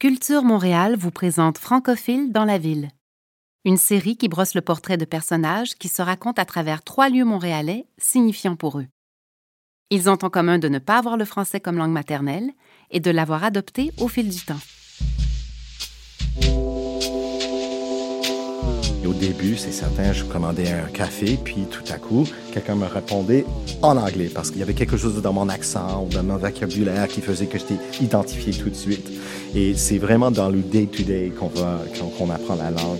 [0.00, 2.88] Culture Montréal vous présente Francophile dans la ville.
[3.66, 7.26] Une série qui brosse le portrait de personnages qui se racontent à travers trois lieux
[7.26, 8.86] montréalais signifiants pour eux.
[9.90, 12.50] Ils ont en commun de ne pas avoir le français comme langue maternelle
[12.90, 14.56] et de l'avoir adopté au fil du temps.
[19.06, 23.44] Au début, c'est certain, je commandais un café, puis tout à coup, quelqu'un me répondait
[23.82, 27.08] en anglais parce qu'il y avait quelque chose dans mon accent ou dans mon vocabulaire
[27.08, 29.08] qui faisait que j'étais identifié tout de suite.
[29.54, 32.98] Et c'est vraiment dans le day-to-day qu'on qu'on apprend la langue.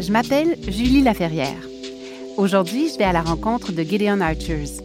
[0.00, 1.62] Je m'appelle Julie Laferrière.
[2.36, 4.82] Aujourd'hui, je vais à la rencontre de Gideon Archers.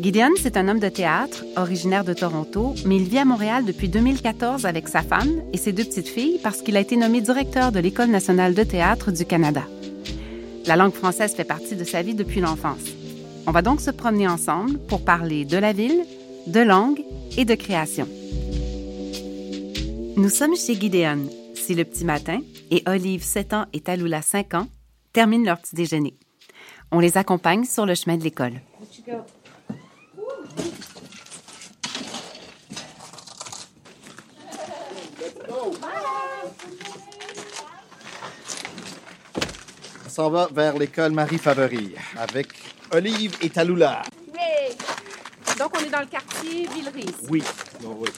[0.00, 3.90] Gideon, c'est un homme de théâtre, originaire de Toronto, mais il vit à Montréal depuis
[3.90, 7.70] 2014 avec sa femme et ses deux petites filles parce qu'il a été nommé directeur
[7.70, 9.62] de l'École nationale de théâtre du Canada.
[10.64, 12.80] La langue française fait partie de sa vie depuis l'enfance.
[13.46, 16.06] On va donc se promener ensemble pour parler de la ville,
[16.46, 17.02] de langue
[17.36, 18.08] et de création.
[20.16, 21.28] Nous sommes chez Gideon.
[21.54, 22.40] C'est le petit matin
[22.70, 24.68] et Olive, 7 ans, et Talula, 5 ans,
[25.12, 26.14] terminent leur petit déjeuner.
[26.90, 28.62] On les accompagne sur le chemin de l'école.
[40.06, 42.48] On s'en va vers l'école Marie Favori avec
[42.92, 44.02] Olive et Talula.
[44.32, 44.76] Oui.
[45.58, 47.06] Donc, on est dans le quartier Villeray.
[47.28, 47.42] Oui.
[47.82, 48.08] oui.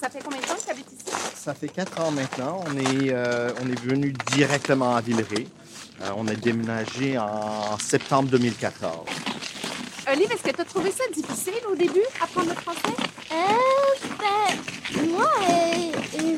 [0.00, 1.04] Ça fait combien de temps que tu habites ici?
[1.34, 2.64] Ça fait quatre ans maintenant.
[2.66, 5.46] On est, euh, on est venu directement à Villeray.
[6.02, 9.06] Euh, on a déménagé en septembre 2014.
[10.16, 12.80] Olive, est-ce que tu as trouvé ça difficile au début, apprendre le français?
[13.32, 16.36] Euh, ben, moi, euh, euh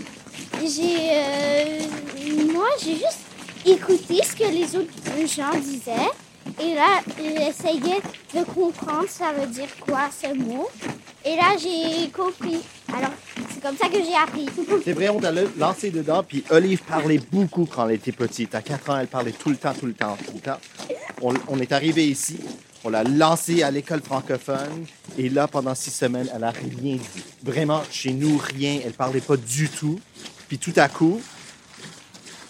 [0.67, 3.20] j'ai, euh, moi, j'ai juste
[3.65, 4.93] écouté ce que les autres
[5.29, 6.11] gens disaient.
[6.61, 8.01] Et là, j'essayais
[8.35, 10.69] de comprendre ça veut dire quoi ce mot.
[11.25, 12.59] Et là, j'ai compris.
[12.89, 13.13] Alors,
[13.55, 14.48] c'est comme ça que j'ai appris.
[14.85, 16.25] C'est vrai, on t'a lancé dedans.
[16.27, 18.57] Puis Olive parlait beaucoup quand elle était petite.
[18.57, 20.59] À 4 ans, elle parlait tout le temps, tout le temps, tout le temps.
[21.23, 22.39] On, on est arrivé ici.
[22.84, 24.86] On l'a lancée à l'école francophone.
[25.16, 27.24] Et là, pendant six semaines, elle n'a rien dit.
[27.42, 28.80] Vraiment, chez nous, rien.
[28.84, 29.98] Elle parlait pas du tout.
[30.48, 31.20] Puis tout à coup,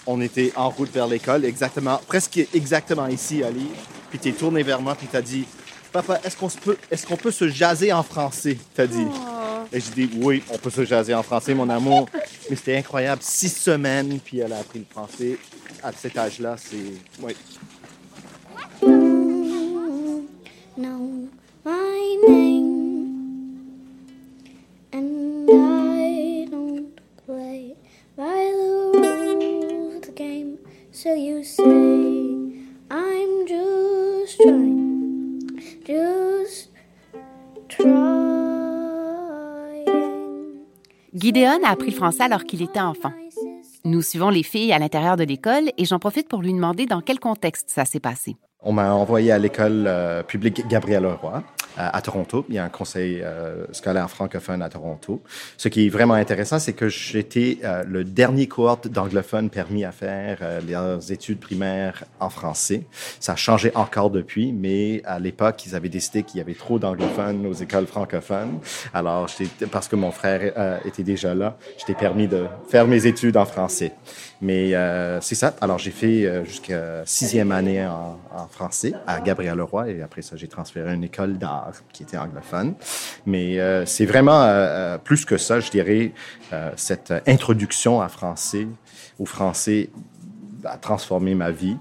[0.06, 3.68] on était en route vers l'école, exactement, presque exactement ici, Ali.
[4.08, 5.44] Puis tu es tourné vers moi, puis tu as dit
[5.92, 8.56] Papa, est-ce qu'on peut, est qu'on peut se jaser en français?
[8.74, 9.06] Tu as dit.
[9.06, 9.64] Oh.
[9.70, 12.08] Et je dis Oui, on peut se jaser en français, mon amour.
[12.50, 13.22] Mais c'était incroyable.
[13.22, 15.38] Six semaines, puis elle a appris le français.
[15.82, 16.76] À cet âge-là, c'est.
[17.22, 17.36] Oui.
[41.48, 43.12] Gideon a appris le français alors qu'il était enfant.
[43.84, 47.00] Nous suivons les filles à l'intérieur de l'école et j'en profite pour lui demander dans
[47.00, 48.36] quel contexte ça s'est passé.
[48.60, 51.42] On m'a envoyé à l'école euh, publique Gabriel Leroy
[51.76, 52.44] à, Toronto.
[52.48, 55.22] Il y a un conseil euh, scolaire francophone à Toronto.
[55.56, 59.92] Ce qui est vraiment intéressant, c'est que j'étais euh, le dernier cohorte d'anglophones permis à
[59.92, 62.84] faire les études primaires en français.
[63.20, 66.78] Ça a changé encore depuis, mais à l'époque, ils avaient décidé qu'il y avait trop
[66.78, 68.58] d'anglophones aux écoles francophones.
[68.94, 69.28] Alors,
[69.70, 73.92] parce que mon frère était déjà là, j'étais permis de faire mes études en français.
[74.40, 74.72] Mais
[75.20, 75.54] c'est ça.
[75.60, 80.36] Alors, j'ai fait jusqu'à sixième année en, en français à Gabriel Leroy et après ça,
[80.36, 81.57] j'ai transféré à une école d'art
[81.92, 82.74] qui était anglophone.
[83.26, 86.12] Mais euh, c'est vraiment euh, euh, plus que ça, je dirais,
[86.76, 88.66] cette introduction à français,
[89.18, 89.90] au français
[90.64, 91.76] a transformé ma vie.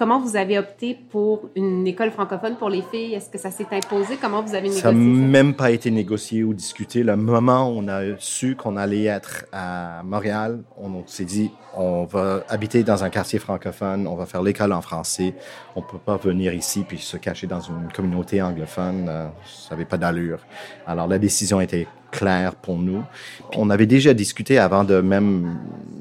[0.00, 3.12] Comment vous avez opté pour une école francophone pour les filles?
[3.12, 4.16] Est-ce que ça s'est imposé?
[4.18, 4.92] Comment vous avez négocié ça?
[4.92, 7.02] n'a même pas été négocié ou discuté.
[7.02, 12.04] Le moment où on a su qu'on allait être à Montréal, on s'est dit, on
[12.04, 15.34] va habiter dans un quartier francophone, on va faire l'école en français.
[15.76, 19.04] On peut pas venir ici puis se cacher dans une communauté anglophone.
[19.06, 20.38] Euh, ça n'avait pas d'allure.
[20.86, 23.02] Alors la décision était claire pour nous.
[23.56, 25.58] on avait déjà discuté avant de même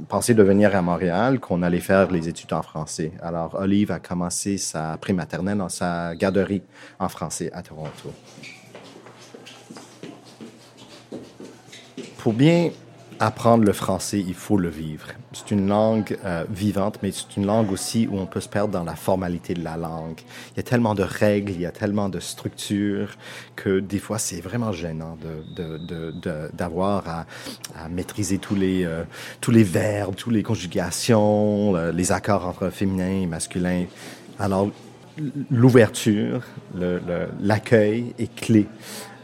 [0.07, 3.11] penser de venir à Montréal qu'on allait faire les études en français.
[3.21, 6.63] Alors Olive a commencé sa prématernelle dans sa garderie
[7.00, 8.11] en français à Toronto.
[12.17, 12.71] Pour bien
[13.19, 15.07] apprendre le français, il faut le vivre.
[15.33, 18.74] C'est une langue euh, vivante, mais c'est une langue aussi où on peut se perdre
[18.74, 20.19] dans la formalité de la langue.
[20.54, 23.12] Il y a tellement de règles, il y a tellement de structures
[23.56, 25.18] que des fois c'est vraiment gênant
[26.56, 27.25] d'avoir de, de, à,
[27.75, 29.04] à, maîtriser tous les, euh,
[29.42, 33.86] tous les verbes, toutes les conjugations, les accords entre féminin et masculin.
[34.39, 34.69] Alors,
[35.50, 36.44] l'ouverture,
[37.42, 38.68] l'accueil est clé.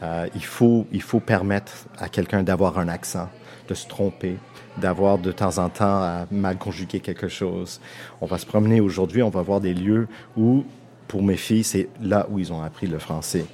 [0.04, 3.30] Euh, il, faut, il faut permettre à quelqu'un d'avoir un accent
[3.68, 4.38] de se tromper,
[4.78, 7.80] d'avoir de temps en temps à mal conjuguer quelque chose.
[8.22, 10.08] On va se promener aujourd'hui, on va voir des lieux
[10.38, 10.66] où,
[11.08, 13.46] pour mes filles, c'est là où ils ont appris le français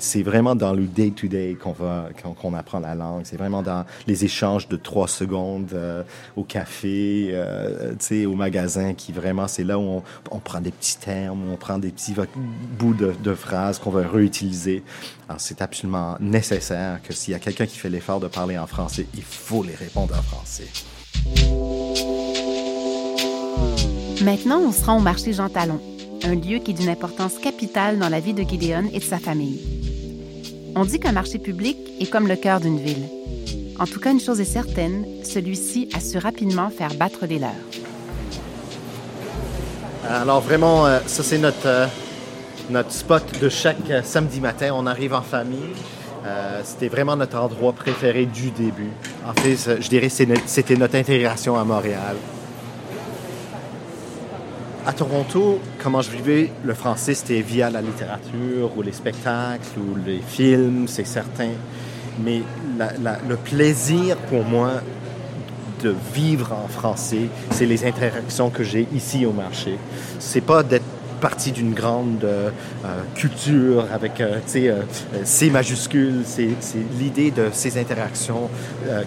[0.00, 2.08] c'est vraiment dans le day-to-day qu'on va
[2.40, 3.22] qu'on apprend la langue.
[3.24, 6.02] C'est vraiment dans les échanges de trois secondes euh,
[6.36, 7.94] au café, euh,
[8.26, 11.90] au magasin, qui vraiment, c'est là où on, prend des petits termes, on prend des
[11.90, 12.14] petits
[12.78, 14.82] bouts de, de phrases qu'on va réutiliser.
[15.28, 18.66] Alors, c'est absolument nécessaire que s'il y a quelqu'un qui fait l'effort de parler en
[18.66, 20.68] français, il faut les répondre en français.
[24.24, 25.80] Maintenant, on se rend au marché Jean Talon,
[26.24, 29.18] un lieu qui est d'une importance capitale dans la vie de Gideon et de sa
[29.18, 29.89] famille.
[30.76, 33.08] On dit qu'un marché public est comme le cœur d'une ville.
[33.78, 37.50] En tout cas, une chose est certaine, celui-ci a su rapidement faire battre les leurs.
[40.08, 41.86] Alors vraiment, euh, ça c'est notre, euh,
[42.68, 44.70] notre spot de chaque euh, samedi matin.
[44.74, 45.74] On arrive en famille.
[46.64, 48.92] c'était vraiment notre endroit préféré du début.
[49.26, 52.16] En fait, je dirais que c'était notre intégration à Montréal
[54.86, 59.96] à Toronto, comment je vivais le français, c'était via la littérature ou les spectacles ou
[60.06, 61.50] les films, c'est certain.
[62.24, 62.42] Mais
[62.78, 64.70] le plaisir pour moi
[65.82, 69.78] de vivre en français, c'est les interactions que j'ai ici au marché.
[70.18, 70.84] C'est pas d'être
[71.20, 72.50] partie d'une grande euh,
[72.84, 74.70] euh, culture avec, euh, tu
[75.24, 76.22] C majuscule.
[76.24, 76.48] C'est
[76.98, 78.48] l'idée de ces interactions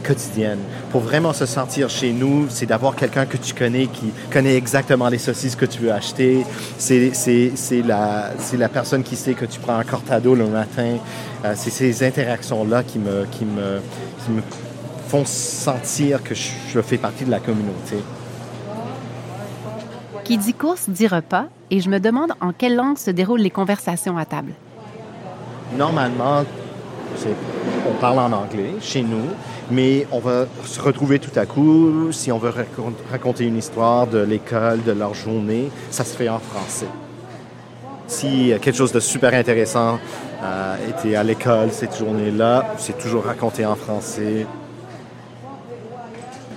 [0.03, 0.59] quotidiennes.
[0.91, 5.09] Pour vraiment se sentir chez nous, c'est d'avoir quelqu'un que tu connais qui connaît exactement
[5.09, 6.45] les saucisses que tu veux acheter.
[6.77, 10.97] C'est la, personne qui sait que tu prends un cortado le matin.
[11.55, 13.71] c'est ces interactions-là qui me
[15.07, 17.97] font sentir que je fais partie de la communauté.
[20.23, 23.49] Qui dit course dit repas, et je me demande en quelle langue se déroulent les
[23.49, 24.53] conversations à table.
[25.77, 26.43] Normalement,
[27.89, 29.27] on parle en anglais chez nous,
[29.69, 32.53] mais on va se retrouver tout à coup, si on veut
[33.11, 36.87] raconter une histoire de l'école, de leur journée, ça se fait en français.
[38.07, 39.97] Si quelque chose de super intéressant
[40.41, 44.45] euh, été à l'école cette journée-là, c'est toujours raconté en français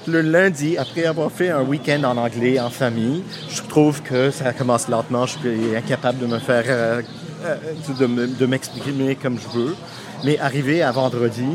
[0.06, 4.52] le lundi, après avoir fait un week-end en anglais en famille, je trouve que ça
[4.52, 5.26] commence lentement.
[5.26, 7.02] Je suis incapable de me faire, euh,
[7.44, 9.76] euh, de m'exprimer comme je veux.
[10.24, 11.46] Mais arrivé à vendredi,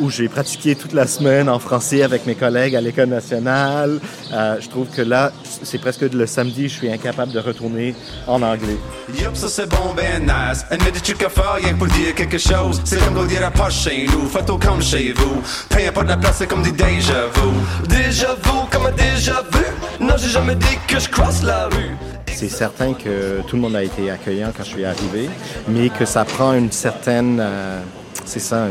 [0.00, 4.00] où j'ai pratiqué toute la semaine en français avec mes collègues à l'École nationale.
[4.32, 5.32] Euh, je trouve que là,
[5.62, 7.94] c'est presque le samedi, je suis incapable de retourner
[8.26, 8.76] en anglais.
[9.18, 10.64] Yup, ça c'est bon, ben nice.
[10.70, 12.80] Admettez que tu faire rien pour dire quelque chose.
[12.84, 15.42] C'est comme dire à pas chez nous, faites comme chez vous.
[15.68, 17.88] Peu de la place, c'est comme des déjà vu.
[17.88, 19.64] Déjà vu, comme un déjà vu.
[20.00, 21.96] Non, j'ai jamais dit que je croise la rue.
[22.32, 25.28] C'est certain que tout le monde a été accueillant quand je suis arrivé,
[25.68, 27.38] mais que ça prend une certaine...
[27.40, 27.80] Euh,
[28.30, 28.68] c'est ça,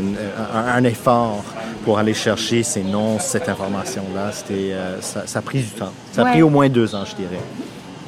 [0.54, 1.44] un, effort
[1.84, 4.32] pour aller chercher ces noms, cette information-là.
[4.32, 5.92] C'était, euh, ça, a pris du temps.
[6.12, 7.42] Ça a pris au moins deux ans, je dirais.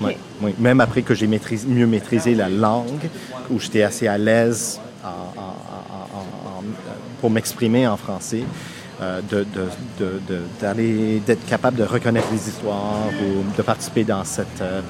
[0.00, 0.54] Oui.
[0.58, 3.06] Même après que j'ai mieux maîtrisé la langue,
[3.50, 4.80] où j'étais assez à l'aise
[7.20, 8.44] pour m'exprimer en français,
[9.02, 9.20] euh,
[10.60, 14.80] d'aller, d'être capable de reconnaître les histoires ou de participer dans cette, euh,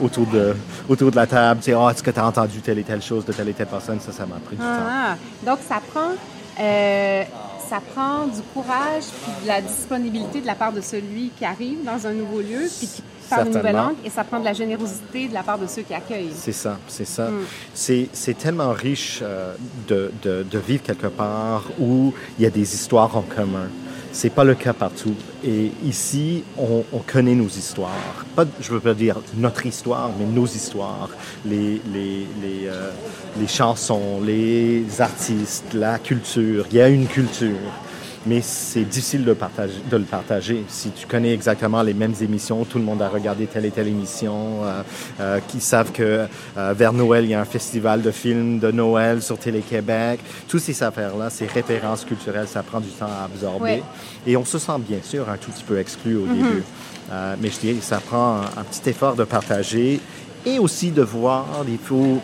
[0.00, 0.54] autour, de,
[0.88, 1.60] autour de la table.
[1.60, 3.54] Tu sais, oh, est-ce que tu as entendu telle et telle chose de telle et
[3.54, 3.98] telle personne?
[4.00, 4.68] Ça, ça m'a pris du temps.
[4.68, 6.12] Ah, donc, ça prend,
[6.60, 7.24] euh,
[7.68, 11.84] ça prend du courage puis de la disponibilité de la part de celui qui arrive
[11.84, 13.02] dans un nouveau lieu puis qui
[13.32, 15.94] une nouvelle langue et ça prend de la générosité de la part de ceux qui
[15.94, 16.32] accueillent.
[16.34, 17.30] C'est ça, c'est ça.
[17.30, 18.06] Mm.
[18.12, 19.54] C'est tellement riche euh,
[19.88, 23.68] de, de, de, vivre quelque part où il y a des histoires en commun.
[24.12, 25.14] C'est pas le cas partout.
[25.44, 28.24] Et ici, on, on connaît nos histoires.
[28.34, 31.10] Pas, je veux pas dire notre histoire, mais nos histoires.
[31.44, 32.90] Les, les, les, euh,
[33.38, 36.64] les chansons, les artistes, la culture.
[36.70, 37.58] Il y a une culture
[38.26, 40.64] mais c'est difficile de, partager, de le partager.
[40.68, 43.88] Si tu connais exactement les mêmes émissions, tout le monde a regardé telle et telle
[43.88, 44.82] émission, euh,
[45.20, 48.70] euh, qui savent que euh, vers Noël, il y a un festival de films de
[48.72, 50.20] Noël sur Télé-Québec.
[50.48, 53.82] Toutes ces affaires-là, ces références culturelles, ça prend du temps à absorber.
[54.26, 56.34] Et on se sent bien sûr un tout petit peu exclu au mm-hmm.
[56.34, 56.64] début.
[57.40, 60.00] Mais je dirais que ça prend un, un, petit effort de partager
[60.44, 62.20] et aussi de voir, il faut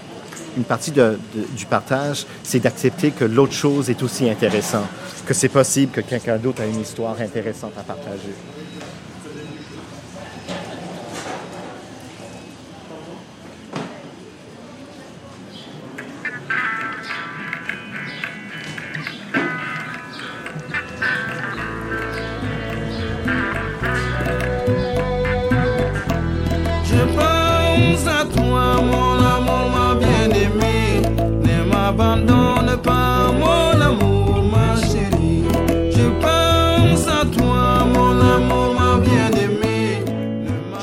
[0.57, 4.87] une partie du partage, c'est d'accepter que l'autre chose est aussi intéressante,
[5.27, 8.35] que c'est possible que quelqu'un d'autre a une histoire intéressante à partager.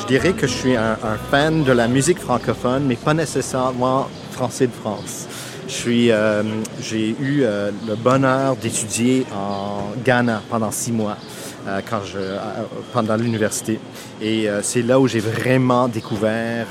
[0.10, 0.98] Dirais que je suis un,
[1.30, 5.28] fan de la musique francophone, mais pas nécessairement français de France.
[5.68, 6.42] Je euh,
[6.82, 11.16] j'ai eu euh, le bonheur d'étudier en Ghana pendant six mois.
[11.70, 12.38] Euh, quand je, euh,
[12.94, 13.80] pendant l'université.
[14.22, 16.68] Et euh, c'est là où j'ai vraiment découvert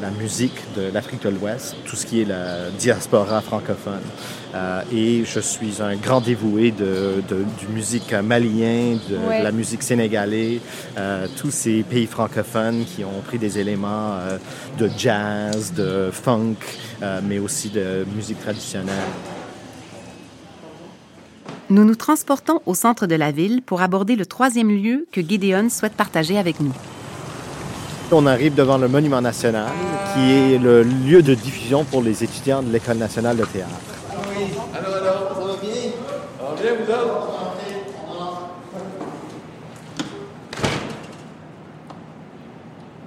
[0.00, 4.00] la musique de l'Afrique de l'Ouest, tout ce qui est la diaspora francophone.
[4.92, 10.60] et je suis un grand dévoué de, de du musique malien, de, la musique sénégalaise,
[11.36, 14.18] tous ces pays francophones qui ont pris des éléments
[14.78, 16.56] de jazz, de funk,
[17.22, 19.08] mais aussi de musique traditionnelle.
[21.72, 25.70] Nous nous transportons au centre de la ville pour aborder le troisième lieu que Gideon
[25.70, 26.74] souhaite partager avec nous.
[28.10, 29.70] On arrive devant le Monument national,
[30.12, 33.72] qui est le lieu de diffusion pour les étudiants de l'École nationale de théâtre.
[34.36, 34.48] Oui.
[34.74, 35.72] Alors, alors, ça va bien?
[36.36, 37.28] Ça va bien, vous autres?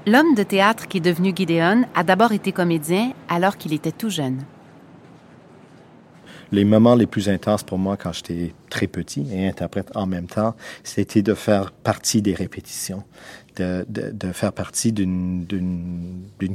[0.08, 4.10] L'homme de théâtre qui est devenu Gideon a d'abord été comédien alors qu'il était tout
[4.10, 4.44] jeune
[6.56, 10.28] les moments les plus intenses pour moi quand j'étais très petit et interprète en même
[10.28, 13.04] temps, c'était de faire partie des répétitions,
[13.58, 15.46] de, de, faire partie d'une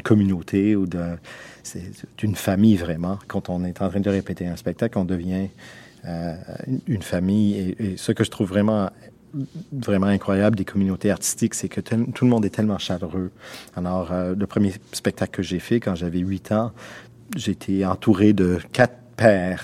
[0.03, 3.19] communauté ou d'une famille vraiment.
[3.29, 5.49] Quand on est en train de répéter un spectacle, on devient
[6.07, 6.35] euh,
[6.89, 7.75] une famille.
[7.79, 8.91] Et, ce que je trouve vraiment
[9.71, 13.31] vraiment incroyable des communautés artistiques, c'est que tout le monde est tellement chaleureux.
[13.77, 16.73] Alors, euh, le premier spectacle que j'ai fait quand j'avais huit ans,
[17.37, 19.00] j'étais entouré de quatre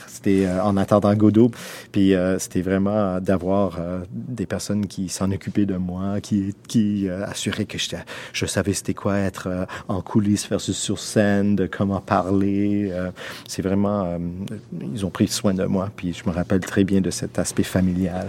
[0.07, 1.51] c'était euh, en attendant Godot.
[1.93, 7.09] Puis euh, c'était vraiment d'avoir euh, des personnes qui s'en occupaient de moi, qui, qui
[7.09, 7.79] assuraient que
[8.33, 12.93] je savais c'était quoi être en coulisses versus sur scène, de comment parler.
[13.47, 14.19] c'est vraiment,
[14.81, 15.91] ils ont pris soin de moi.
[15.95, 18.29] Puis je me rappelle très bien de cet aspect familial.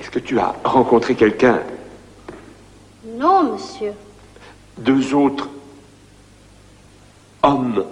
[0.00, 1.60] Est-ce que tu as rencontré quelqu'un?
[3.18, 3.92] Non, monsieur.
[4.78, 5.48] Deux autres
[7.42, 7.84] hommes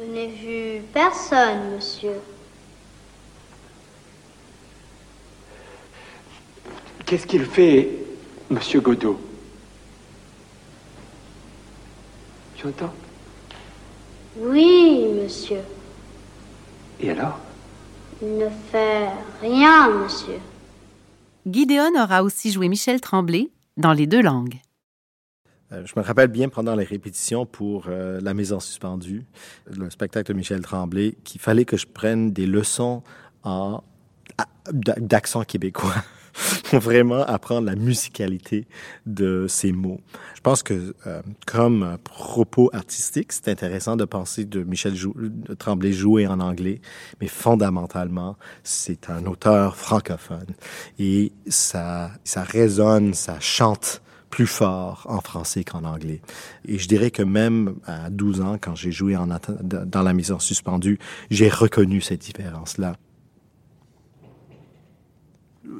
[0.00, 2.14] je n'ai vu personne, monsieur.
[7.04, 7.88] Qu'est-ce qu'il fait,
[8.48, 9.20] monsieur Godot?
[12.56, 12.92] Tu entends?
[14.38, 15.60] Oui, monsieur.
[17.00, 17.38] Et alors?
[18.22, 19.08] Il ne fait
[19.42, 20.38] rien, monsieur.
[21.46, 24.60] Gideon aura aussi joué Michel Tremblay dans les deux langues.
[25.72, 29.24] Euh, je me rappelle bien pendant les répétitions pour euh, La Maison suspendue,
[29.70, 33.02] le spectacle de Michel Tremblay, qu'il fallait que je prenne des leçons
[33.42, 33.82] en
[34.72, 36.04] d'accent québécois
[36.64, 38.66] pour vraiment apprendre la musicalité
[39.04, 40.00] de ces mots.
[40.34, 44.94] Je pense que euh, comme propos artistique, c'est intéressant de penser de Michel
[45.58, 46.80] Tremblay jouer en anglais,
[47.20, 50.54] mais fondamentalement, c'est un auteur francophone
[50.98, 56.22] et ça ça résonne, ça chante plus fort en français qu'en anglais.
[56.66, 60.98] Et je dirais que même à 12 ans, quand j'ai joué dans la maison suspendue,
[61.30, 62.94] j'ai reconnu cette différence-là.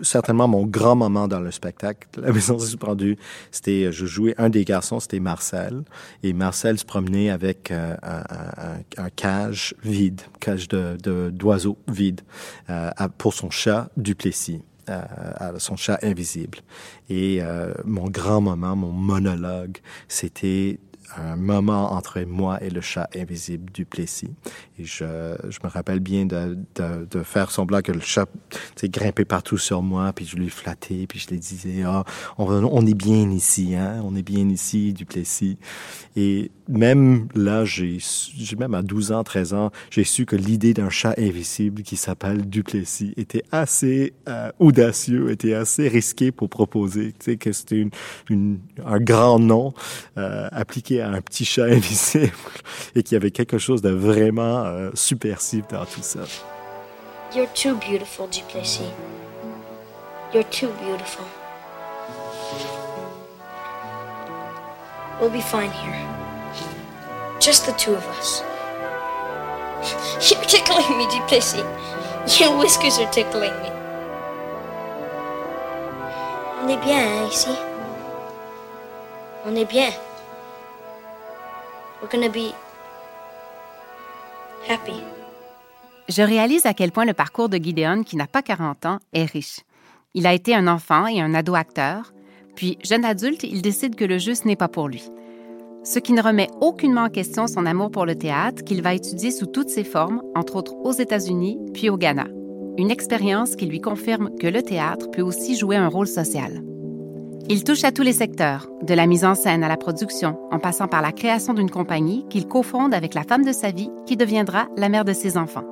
[0.03, 3.17] Certainement, mon grand moment dans le spectacle, la maison suspendue,
[3.51, 5.83] c'était, je jouais un des garçons, c'était Marcel,
[6.23, 12.23] et Marcel se promenait avec euh, un, cage vide, cage de d'oiseaux vide,
[12.69, 16.59] euh, pour son chat Duplessis à, son chat invisible.
[17.09, 20.79] Et euh, mon grand moment, mon monologue, c'était
[21.17, 24.31] un moment entre moi et le chat invisible du Plessis.
[24.79, 28.29] Et je, je me rappelle bien de, de, de faire semblant que le chat
[28.85, 32.05] grimpait partout sur moi, puis je lui flattais, puis je lui disais, ah,
[32.39, 35.59] on, on est bien ici, hein, on est bien ici, du Plessis.
[36.17, 37.99] Et même là, j'ai,
[38.59, 42.49] même à 12 ans, 13 ans, j'ai su que l'idée d'un chat invisible qui s'appelle
[42.49, 47.91] Duplessis était assez euh, audacieux, était assez risqué pour proposer, tu sais, que c'était une,
[48.29, 49.75] une, un grand nom
[50.17, 52.33] euh, appliqué à un petit chat invisible
[52.95, 56.21] et qu'il y avait quelque chose de vraiment euh, subversif dans tout ça.
[57.35, 58.91] You're too beautiful, Duplessis.
[60.33, 61.25] You're too beautiful.
[65.21, 66.20] We'll be fine here.
[67.41, 68.43] Just the two of us.
[70.31, 71.65] You're tickling me, Duplessis.
[72.39, 73.71] Your whiskers are tickling me.
[76.63, 77.49] On est bien, hein, ici.
[79.47, 79.91] On est bien.
[82.03, 82.53] We're gonna be
[84.69, 85.03] happy.
[86.09, 89.25] Je réalise à quel point le parcours de Gideon, qui n'a pas 40 ans, est
[89.25, 89.61] riche.
[90.13, 92.13] Il a été un enfant et un ado acteur,
[92.55, 95.03] puis, jeune adulte, il décide que le jeu, ce n'est pas pour lui.
[95.83, 99.31] Ce qui ne remet aucunement en question son amour pour le théâtre qu'il va étudier
[99.31, 102.27] sous toutes ses formes, entre autres aux États-Unis puis au Ghana.
[102.77, 106.63] Une expérience qui lui confirme que le théâtre peut aussi jouer un rôle social.
[107.49, 110.59] Il touche à tous les secteurs, de la mise en scène à la production, en
[110.59, 114.17] passant par la création d'une compagnie qu'il cofonde avec la femme de sa vie qui
[114.17, 115.69] deviendra la mère de ses enfants.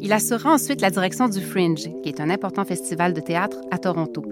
[0.00, 3.78] Il assurera ensuite la direction du Fringe, qui est un important festival de théâtre à
[3.78, 4.22] Toronto.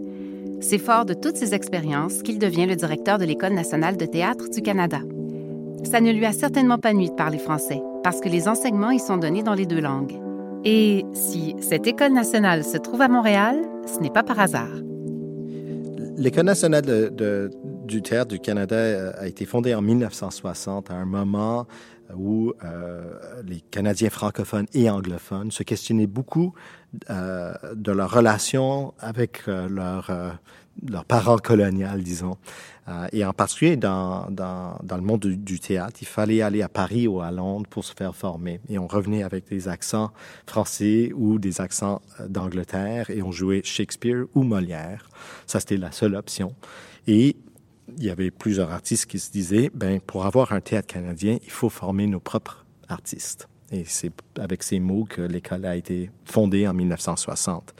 [0.62, 4.49] C'est fort de toutes ces expériences qu'il devient le directeur de l'École nationale de théâtre
[4.49, 5.00] du Canada.
[5.83, 9.00] Ça ne lui a certainement pas nuit de parler français, parce que les enseignements y
[9.00, 10.14] sont donnés dans les deux langues.
[10.64, 13.61] Et si cette École nationale se trouve à Montréal,
[13.92, 14.71] ce n'est pas par hasard.
[16.16, 17.11] L'École nationale
[17.85, 21.66] du théâtre du Canada euh, a été fondée en 1960 à un moment
[22.16, 26.54] où euh, les Canadiens francophones et anglophones se questionnaient beaucoup
[27.11, 30.11] euh, de leur relation avec leur,
[30.87, 32.37] leur parent colonial, disons.
[32.88, 37.07] Euh, et en particulier dans, dans, le monde du, théâtre, il fallait aller à Paris
[37.07, 38.61] ou à Londres pour se faire former.
[38.69, 40.11] Et on revenait avec des accents
[40.47, 45.09] français ou des accents euh, d'Angleterre et on jouait Shakespeare ou Molière.
[45.47, 46.54] Ça, c'était la seule option.
[47.07, 47.37] Et
[47.97, 51.51] il y avait plusieurs artistes qui se disaient, ben, pour avoir un théâtre canadien, il
[51.51, 53.49] faut former nos propres artistes.
[53.71, 57.75] Et c'est avec ces mots que l'école a été fondée en 1960.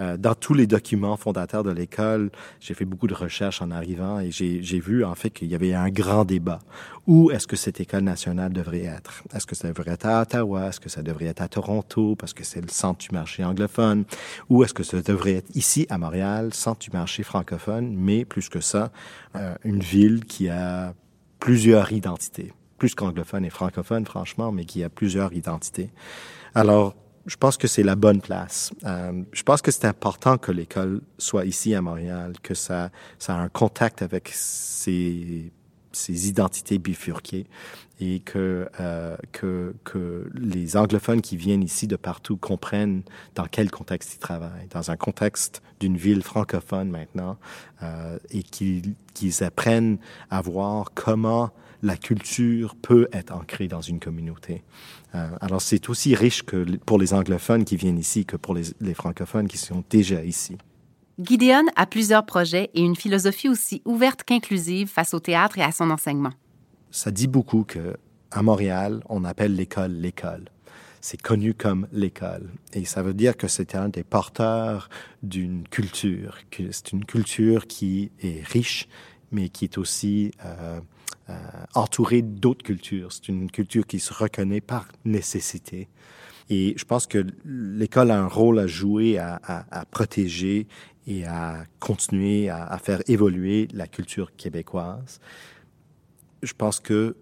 [0.00, 4.18] Euh, dans tous les documents fondateurs de l'école, j'ai fait beaucoup de recherches en arrivant
[4.20, 6.60] et j'ai vu en fait qu'il y avait un grand débat.
[7.06, 9.22] Où est-ce que cette école nationale devrait être?
[9.34, 10.68] Est-ce que ça devrait être à Ottawa?
[10.68, 12.16] Est-ce que ça devrait être à Toronto?
[12.16, 14.04] Parce que c'est le centre du marché anglophone?
[14.48, 18.48] Ou est-ce que ça devrait être ici à Montréal, centre du marché francophone, mais plus
[18.48, 18.90] que ça,
[19.36, 20.94] euh, une ville qui a
[21.38, 25.90] plusieurs identités plus qu'anglophone et francophone, franchement, mais qui a plusieurs identités.
[26.54, 26.96] Alors,
[27.30, 28.72] je pense que c'est la bonne place.
[28.84, 33.36] Euh, je pense que c'est important que l'école soit ici à Montréal, que ça, ça
[33.36, 35.52] a un contact avec ces,
[35.92, 37.46] ces identités bifurquées
[38.00, 43.02] et que, euh, que, que les anglophones qui viennent ici de partout comprennent
[43.36, 47.38] dans quel contexte ils travaillent, dans un contexte d'une ville francophone maintenant,
[47.84, 49.98] euh, et qu'ils qu'ils apprennent
[50.30, 51.50] à voir comment
[51.82, 54.62] la culture peut être ancrée dans une communauté.
[55.14, 58.94] Euh, alors c'est aussi riche que pour les anglophones qui viennent ici que pour les,
[58.94, 60.56] francophones qui sont déjà ici.
[61.18, 65.72] Gideon a plusieurs projets et une philosophie aussi ouverte qu'inclusive face au théâtre et à
[65.72, 66.32] son enseignement.
[66.90, 67.96] Ça dit beaucoup que
[68.30, 70.44] à Montréal, on appelle l'école l'école.
[71.00, 72.50] C'est connu comme l'école.
[72.74, 74.90] Et ça veut dire que c'est un des porteurs
[75.22, 76.36] d'une culture.
[76.52, 78.86] C'est une culture qui est riche,
[79.32, 80.80] mais qui est aussi euh, euh,
[81.74, 83.12] entouré d'autres cultures.
[83.12, 85.88] C'est une culture qui se reconnaît par nécessité.
[86.48, 90.66] Et je pense que l'école a un rôle à jouer, à protéger
[91.06, 95.20] et à continuer à, à, faire évoluer la culture québécoise.
[96.42, 97.16] Je pense que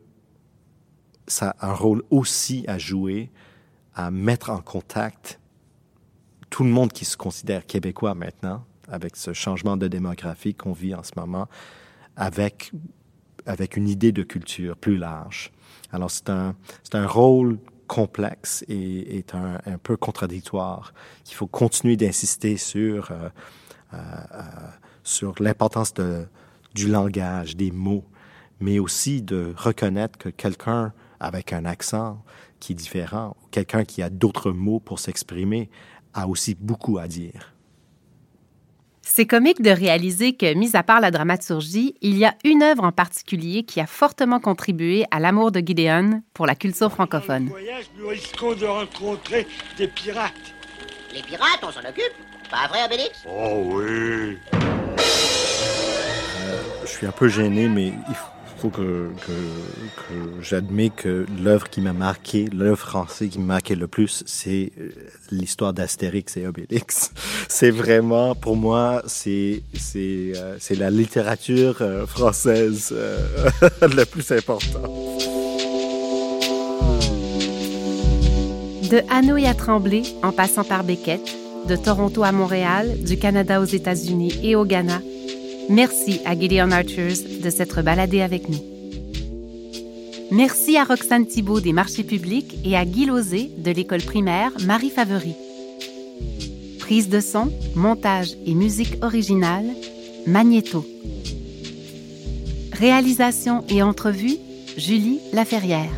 [1.27, 3.31] ça a un rôle aussi à jouer
[3.95, 5.41] à mettre en contact
[6.51, 10.95] tout le monde qui se considère québécois maintenant, avec ce changement de démographie qu'on vit
[10.95, 11.49] en ce moment,
[12.17, 12.73] avec
[13.47, 15.51] avec une idée de culture plus large.
[15.93, 16.55] Alors c'est un,
[16.93, 20.93] un rôle complexe et est un, un peu contradictoire
[21.25, 23.29] qu'il faut continuer d'insister sur euh,
[23.95, 24.43] euh, euh,
[25.03, 25.95] sur l'importance
[26.75, 28.05] du langage, des mots,
[28.61, 32.23] mais aussi de reconnaître que quelqu'un avec un accent
[32.61, 35.71] qui est différent, quelqu'un qui a d'autres mots pour s'exprimer,
[36.13, 37.55] a aussi beaucoup à dire.
[39.11, 42.85] C'est comique de réaliser que, mis à part la dramaturgie, il y a une œuvre
[42.85, 47.47] en particulier qui a fortement contribué à l'amour de Gideon pour la culture francophone.
[47.47, 49.47] Dans voyage, nous risquons de rencontrer
[49.79, 50.35] des pirates.
[51.15, 52.13] Les pirates, on s'en occupe?
[52.51, 53.25] Pas vrai, Obélix?
[53.27, 54.37] Oh oui euh,
[56.83, 61.81] Je suis un peu gêné, mais il faut faut que, que, j'admets que l'œuvre qui
[61.81, 64.91] m'a marqué, l'œuvre française qui m'a marqué le plus, c'est euh,
[65.31, 67.13] l'histoire d'Astérix et Obélix.
[67.49, 69.63] C'est vraiment, pour moi, c'est
[69.97, 72.95] euh, la littérature euh, française
[73.81, 74.93] la plus importante.
[78.91, 81.21] De Hanoï à Tremblay, en passant par Beckett,
[81.67, 85.01] de Toronto à Montréal, du Canada aux États-Unis et au Ghana,
[85.69, 88.59] Merci à Gideon Archers de s'être baladé avec nous.
[90.31, 94.91] Merci à Roxane Thibault des marchés publics et à Guy Lozé de l'école primaire Marie
[94.91, 95.35] Favori.
[96.79, 99.67] Prise de son, montage et musique originale,
[100.27, 100.87] Magnéto.
[102.73, 104.37] Réalisation et entrevue,
[104.77, 105.91] Julie Laferrière.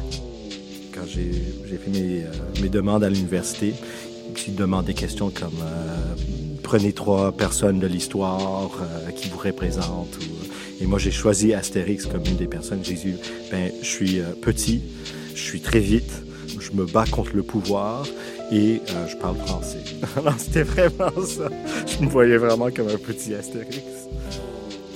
[0.93, 1.31] Quand j'ai
[1.77, 3.75] fait euh, mes, demandes à l'université,
[4.35, 6.15] j'ai demandé des questions comme euh,
[6.63, 10.19] prenez trois personnes de l'histoire euh, qui vous représentent.
[10.81, 12.81] Et moi, j'ai choisi Astérix comme une des personnes.
[12.83, 13.15] J'ai dit,
[13.51, 14.83] ben, je suis euh, petit,
[15.35, 16.11] je suis très vite,
[16.59, 18.07] je me bats contre le pouvoir
[18.51, 19.85] et je parle français.
[20.17, 21.49] Alors, c'était vraiment ça.
[21.87, 23.79] Je me voyais vraiment comme un petit Astérix.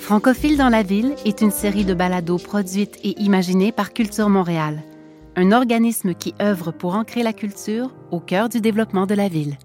[0.00, 4.82] Francophile dans la ville est une série de balados produites et imaginées par Culture Montréal,
[5.36, 9.56] un organisme qui œuvre pour ancrer la culture au cœur du développement de la ville.